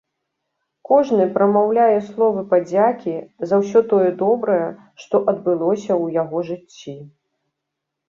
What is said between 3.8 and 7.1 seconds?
тое добрае, што адбылося ў яго жыцці.